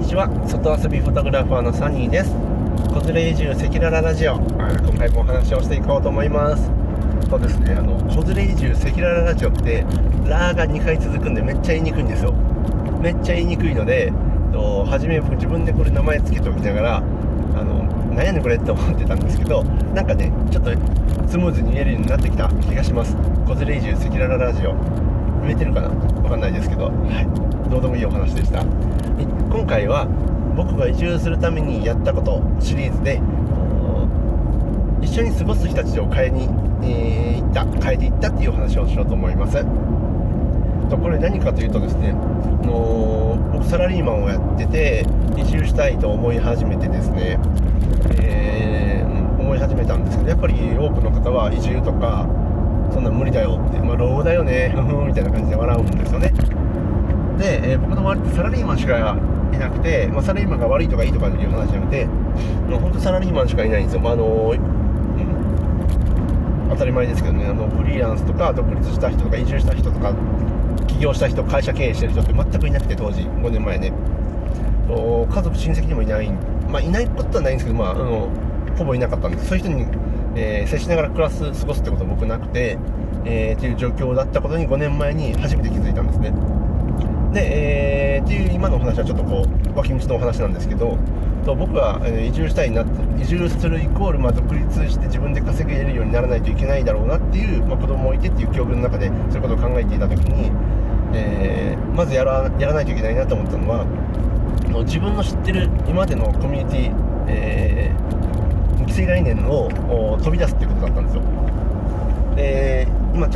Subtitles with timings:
[0.00, 0.28] にちは。
[0.48, 2.32] 外遊びフォトグラファーのサニーです。
[2.88, 4.36] 子連れ移住赤裸々ラジオ。
[4.36, 6.70] 今回もお話をしていこうと思います。
[7.28, 7.74] そうですね。
[7.74, 9.84] あの子連れ移住赤裸々ラジオって
[10.24, 12.32] ラーが2回続くんでめっちゃ言いにくいんですよ。
[13.02, 14.10] めっちゃ言いにくいので
[14.52, 17.02] と初め僕自分でこれ名前つけておきながらあ
[17.62, 20.70] の何やねんこれって思ってたんですけどなんかねちょっと
[21.28, 23.14] スムーズに言えるようになってきた気がします。
[23.46, 24.74] 子連れ移住赤裸々ラジオ。
[25.42, 25.88] 言えてるかな？
[26.22, 26.86] わかんないですけど。
[26.86, 27.70] はい。
[27.70, 28.64] どうでもいいお話でした。
[29.22, 30.06] 今回は
[30.56, 33.20] 僕が移住するためにやったことシリーズで
[35.02, 36.44] 一緒に過ごす人たちを変えに、
[36.82, 39.64] えー、行った変えていったっていう話をしようと思います。
[40.90, 45.06] とこれ何かというとですね、あの、僕サラリーマンをやってて
[45.36, 47.38] 移住したいと思い始めてですね、
[48.20, 52.26] えー、思い始めたんですけどやっぱり多くの方は移住とか
[52.92, 54.74] そんな無理だよって、まあ、老後だよね
[55.06, 56.32] みたいな感じで笑うんですよね。
[57.40, 64.54] で、えー、僕の周りってサラリーマンしかいなくて、まあ、サラリーマンが悪いとかいいとかいう話じゃなくてもう本当サラリーマンしかいないんですよ、まあ、あの
[66.70, 67.46] 当たり前ですけどね。
[67.46, 70.14] あのフリーランスとか独立した人とか移住した人とか
[70.86, 73.92] 起業した人会社経営してる人って全くいなくて当時5年前ね。
[74.88, 76.28] 家族親戚にもいない
[76.68, 78.28] まあいないことはないんですけどまああの
[78.76, 79.48] ほぼいなかったんです。
[79.48, 79.86] そういう人に、
[80.36, 82.78] えー、接しながら暮らす過ごすってことは僕なくて、
[83.24, 86.32] えー、っていう状況だったことに5年前に初めて気づいたんですね。
[87.32, 90.98] で、えー、っていう今のお話はちょっとこう脇道のお話なんですけど
[91.44, 92.84] と僕は、え移住したいな
[93.18, 100.50] 移住するイコール、まあ、独立して自分で稼げるようにならないといけないだろうなっていう、まあ、子供もいてっていう境遇の中でそういうことを考えていた時に、
[101.14, 103.86] えー、まずやらやらないといけないなと思ったのは
[104.84, 106.94] 自分の知ってる今までのコミュニティ、
[107.28, 109.68] えー、規制概念を
[110.22, 111.22] 飛び出すっていうことだったんですよ。
[112.36, 113.28] で今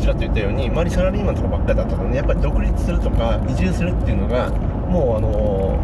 [0.00, 5.78] ちらっと言ったように周りサラリーマンとかばっかりだったのでやっぱり独立するとか移住するっていうのがもうあの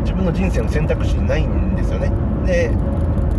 [0.00, 2.10] 自分の人生の選択肢ないんですよね。
[2.44, 2.68] で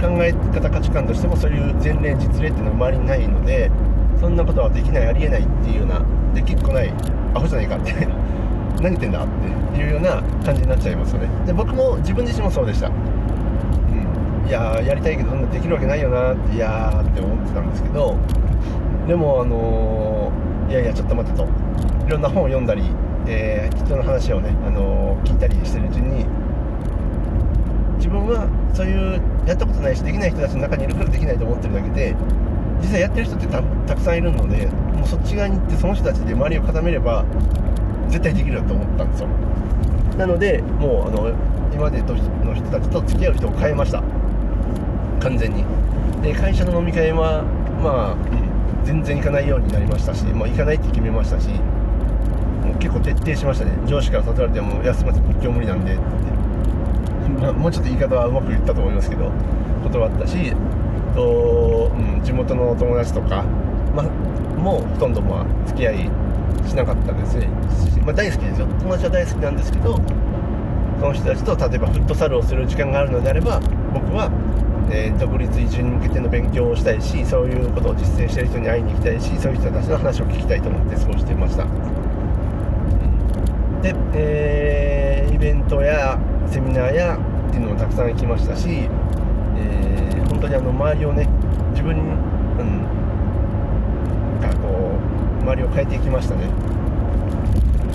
[0.01, 3.71] 考え方価値観としてもそういう前例実例っていうのは周りにないので
[4.19, 6.01] そんなことはできないありえないっていうような
[6.33, 6.91] できっこない
[7.33, 7.93] アホじゃないかって
[8.81, 9.27] 何言ってんだっ
[9.73, 11.29] ていうような感じになっちゃいますよね。
[11.45, 12.87] で僕も自分自身もそうでした、
[14.47, 18.15] いややりたいけどそんなできるわけないよなっていやーって思ってたんですけど
[19.07, 21.47] でもあのー、いやいやちょっと待ってと。
[22.07, 22.83] いろんな本を読んだり、
[23.27, 26.25] えー、人の話をね、あの、聞いたりしてるうちに
[27.97, 32.15] 自分はそういうやったことないしできない人たちの中にいるからできないと思ってるだけで
[32.79, 33.61] 実際やってる人ってた
[33.95, 37.25] くさんいるのでもうそっち側に行ってその人たちで周りを固めれば
[38.09, 39.27] 絶対できると思ったんですよ。
[40.17, 41.29] なのでもうあの
[41.73, 44.03] 今までの人たちと付き合う人を変えました。
[45.19, 45.65] 完全に。
[46.21, 47.43] で会社の飲み会は
[47.81, 48.15] まあ、
[48.85, 53.71] 全然行かないようになりましたし、まあ、行かないって決めましたしもう結構徹底しましたね。
[53.87, 56.01] 上司から誘われても休ませて今日無理なんでって、
[57.41, 59.31] まあ、もうちょっと言い方はうまく言ったと思いますけど
[59.83, 60.53] 断ったし
[61.15, 63.43] と、うん、地元の友達とか、
[63.95, 64.05] まあ、
[64.59, 66.09] もうほとんどまあ付き合い
[66.67, 67.47] しなかったですね、
[68.05, 68.67] まあ、大好きですよ。
[68.67, 69.99] 友達は大好きなんですけど
[70.99, 73.59] その人たちと例えばフットサルをする時間があるのであれば
[73.93, 74.31] 僕は
[74.91, 81.65] えー、独立移住に向けての勉強をしたいしそういうことを実践している人に会いに行きたいしそういう人たちの話を聞きたいと思って過ごしていました。
[83.81, 91.27] で、えー、イベントやセミナーやっていうのもたくさん行きましたし、えー、本当にあの周りをね
[91.71, 91.99] 自分、う
[92.63, 92.83] ん、
[94.41, 94.91] がこ
[95.39, 96.47] う周りを変えていきましたね。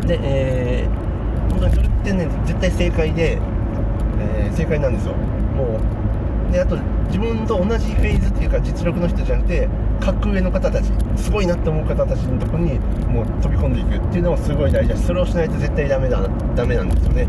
[0.06, 3.38] で、えー、本当にそれってね絶対正解で、
[4.20, 5.14] えー、正解なんですよ。
[5.14, 5.80] もう
[6.50, 9.68] であと自分と同じフェーズっていうか実力の人じゃなくて
[10.00, 12.78] 格上の方たちすごいなって思う方たちのとこに
[13.08, 17.26] もう飛び込んでいくっていうのもすごい大事だしそれをしないと絶対ダメだダメなんですよね。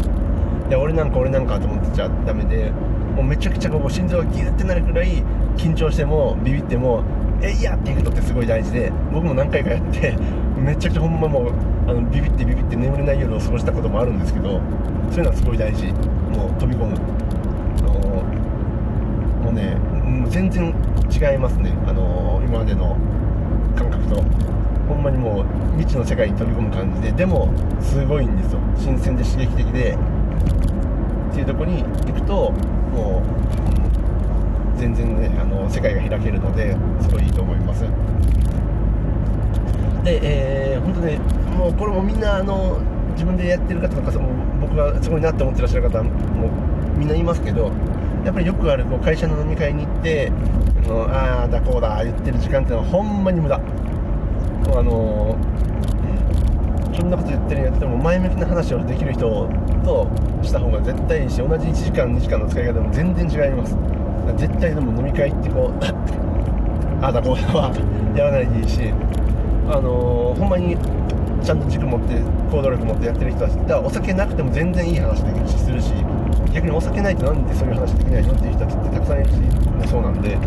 [0.70, 2.72] いや俺なんか俺なんかと思ってちゃダメで
[3.16, 5.22] もうめちゃくちゃこう心臓がギュッてなるくらい
[5.58, 7.04] 緊張してもビビっても
[7.42, 10.16] えいやっていくのってすごい大事で僕も何回かやって
[10.58, 11.52] めちゃくちゃほんまもう
[11.90, 14.62] あのビビってビビって眠れない夜を過ごしたこともあるんですけど
[15.10, 15.88] そういうのはすごい大事。
[16.32, 17.31] もう飛び込む。
[19.52, 19.78] ね、
[20.30, 20.74] 全然
[21.12, 22.98] 違いますね、あの、今までの
[23.76, 24.24] 感覚と。
[24.88, 27.50] ほんまにもう未知の世界に飛び込む感じで、でも
[27.80, 28.60] すごいんですよ。
[28.78, 29.98] 新鮮で刺激的で。
[31.32, 32.52] っていうとこに行くと、
[32.94, 33.24] も
[34.76, 37.84] う、全然ね、あの世界が開けるので、すごいいいと思います。
[40.04, 41.20] で、えー、本当ね、
[41.58, 42.80] もうこれもみんな、あの、
[43.14, 44.28] 自分でやってる方とか、その
[44.60, 46.10] 僕がすごいなって思ってらっしゃる方も
[47.02, 47.72] みんないますけど、
[48.24, 50.32] やっぱりよくあるこう会社の飲み会に行って
[50.86, 53.56] あのあだこうだ言ってる時間っていうのはほんまに無駄。
[53.56, 53.60] あ
[54.84, 55.36] の
[56.94, 59.50] そんなこと言ってるんやっても前向きな話をできる人
[59.84, 60.08] と
[60.44, 63.76] した方が絶対いいし同じ1時間2時間の使い方も全然違います。
[64.38, 65.74] 絶対でも飲み会ってこう
[67.04, 67.74] あだこうだは
[68.16, 68.94] やらないでいいし
[69.68, 70.78] あのー、ほんまに
[71.44, 72.22] ちゃんと軸持って
[72.52, 75.92] 行動力持ってやってる人たちだからお酒なくても全然いい話できるしするし。
[76.54, 80.38] 逆にお酒ないとなんでそういう話できないのっていう人たちってたくさんいるしねそうなんで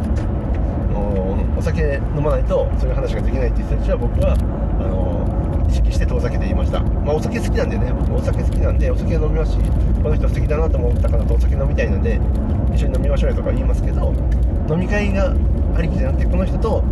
[1.56, 9.58] お酒飲まないとそういう話ができないっていう人たちは僕はあの、意識して遠ざけていました、まあ、お酒好きなんでね僕お酒好きなんでお酒飲みますし
[10.02, 12.20] この人素敵だなと思った方とお酒飲みたいので
[12.74, 14.12] 一緒に飲みましょうよとか言いますけど
[14.68, 15.34] 飲み会が
[15.76, 16.84] ありきじゃなくてこの人と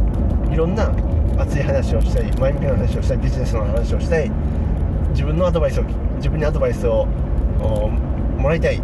[0.50, 0.92] いろんな
[1.38, 4.30] 熱い話をしたい前向きな話をしたいビジネスの話をしたい
[5.10, 5.84] 自分のアドバイスを
[6.16, 7.06] 自分にアドバイスを
[8.38, 8.80] もらいたい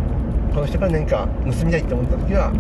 [0.55, 2.53] この人から何か盗みたいって思った時は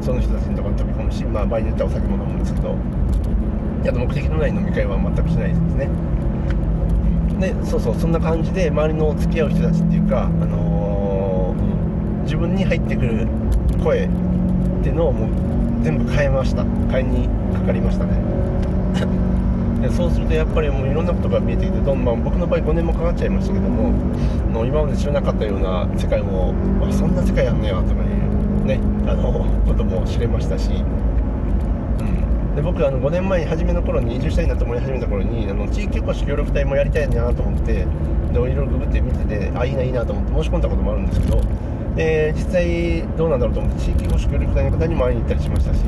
[0.00, 2.76] その人たちのところに飛び込むし、まあ、場合によってはお酒も飲むんですけど
[3.82, 5.88] いや目的のない飲み会は全くしないですね。
[7.40, 13.26] でそうそうそんな感じで周りの付き合う人たちっていうか、あのー、自分に入ってくる
[13.82, 14.08] 声っ
[14.82, 16.64] ていうのをもう全部変えました。
[16.90, 18.12] 変えにかかりましたね。
[19.84, 23.92] でそうするとやっぱりもういろんなことが見えてきてどん、まあ、僕の場合5年もかかっちゃいましたけども
[24.50, 41.42] の今まで知らなかったような世界もあそんな世界やんねやとかいうねあのことも知れましたし、うん、で僕あの5年前に初めの頃に移住したいなと思い始めた頃にあの地域おこし協力隊もやりたいなと思ってでいろいろググって見ててあいいないいなと思って申し込んだこともあるんですけど
[41.94, 45.80] で実際どうなんだろうと思って地域おこし協力隊の方にも会いに行ったりしましたし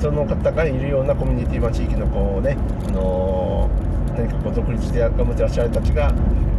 [0.00, 2.56] その方がいるようなコミュニティ、まあ、地域のこうね、
[2.88, 6.12] あのー、何かこう独立して頑張ってらっしゃるたちが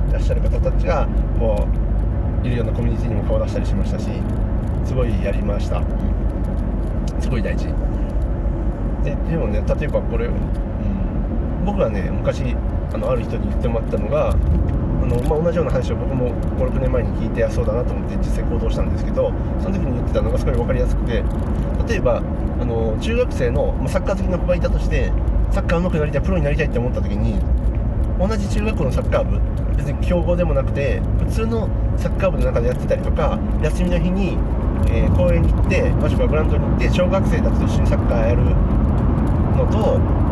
[0.09, 1.07] いらっしゃる方たちが
[1.39, 1.67] こ
[2.43, 4.09] ういるようなコミュニティにも顔出したりしましたし
[4.85, 5.83] すごいやりました。
[7.19, 7.67] すごい大事。
[9.03, 12.55] ででもね例えばこれ、うん、僕はね昔
[12.93, 14.35] あのある人に言ってもらったのが
[15.09, 21.23] の、まあ、同じような話を僕も56年前に聞いてあそうだなと思って実際行動したんですけどその時に言ってたのがすごい分かりやすくて
[21.87, 25.11] 例えばあの中学生の、ま、サッカー好きな子がいたとして
[25.51, 27.39] サッカー上手くなりたいプロになりたいって思った時に
[28.19, 29.39] 同じ中学校のサッカー部
[29.75, 34.37] 別に強豪でもなくて普通のサッカー部の中でやってたりとか休みの日に、
[34.91, 38.43] えー、公園に行ってもしくはグラウンドに行って小学生たちと一緒にサッカーやる
[39.55, 40.28] のと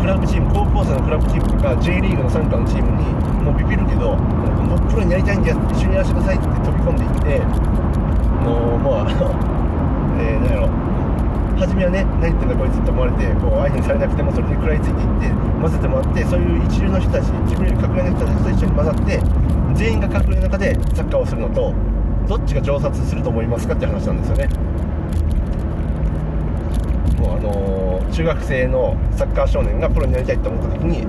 [0.00, 3.12] クラブチーム高校生のクラブチームとか J リーグの傘下のチームに
[3.44, 7.44] もうビビるけどもうプロになりたいんだよ一緒にやらせてくださいって飛び込んでいって
[8.40, 9.06] もうもうあ
[10.20, 10.68] えー、なんやろ
[11.60, 15.28] 初めはね何言ってんだこいつって思われてこう相手にされなくてもそれに食らいついていって
[15.60, 19.20] 混ぜてもらってそういう一流の人たち自分より格上の人たちと一緒に混ざって
[19.76, 21.74] 全員が格上の中でサッカーをするのと
[22.26, 24.48] どっちが上達すると思いますかって話なんですよね。
[27.18, 31.06] もうあのー、中学生のサッカー少年がプロになりたいと思った時に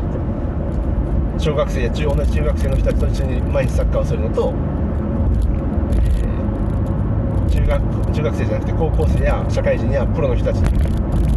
[1.40, 4.54] 小学生や中同じ中学生の人たちと一緒に毎日サッカーをするのと
[7.50, 7.82] 中学
[8.14, 10.62] 中学生じゃなくて高校生や社会人やプロの人たち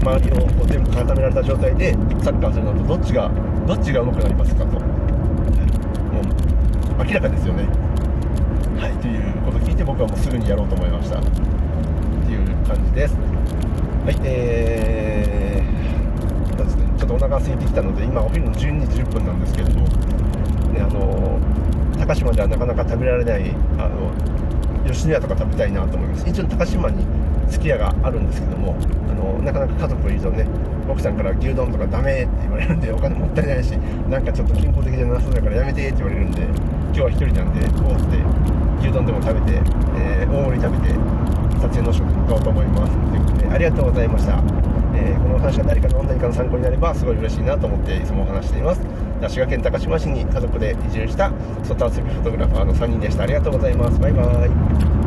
[0.04, 3.30] 周りをこう全部固められた状態でサッカーするのとどっちが
[3.66, 4.82] どっちが上手くなりますかと、もう
[7.04, 7.66] 明らかですよね。
[8.78, 8.92] はい。
[9.00, 11.18] ということを聞いて僕はもうすぐにやろうと思いました。
[11.18, 11.28] って
[12.30, 13.14] いう感じです。
[13.14, 13.20] は
[14.12, 14.20] い。
[14.22, 15.43] えー、
[17.04, 21.38] ちょっとお腹空いてきたので今お昼の12時10分なんですけれどねあの
[21.98, 24.10] 高島ではなかなか食べられないあの
[24.90, 26.28] 吉野家とか食べたいなと思います。
[26.28, 27.04] 一応高島に
[27.50, 28.74] すき家があるんですけども
[29.10, 30.46] あのなかなか家族いるとね
[30.88, 33.72] 奥さんから牛丼とかダメって言われるんでお金もったいないし
[34.08, 38.16] なんかちょっと健康的じゃなさそうだからやめてって言われるんで今日は1人なんでこうって
[38.80, 39.60] 牛丼でも食べて、
[40.00, 40.94] えー、大盛り食べて
[41.60, 44.42] 撮影の食に行こうと思いますということでありがとうございました、
[44.94, 48.80] えー、この話が誰かの何かの参考になればすごい嬉しいなと思っていつもお話しています。
[49.28, 51.32] 滋賀県高島市に家族で移住した
[51.62, 53.22] 外遊びフォトグラファーの3人でした。
[53.24, 53.98] ありがとうございます。
[53.98, 55.03] バイバイ。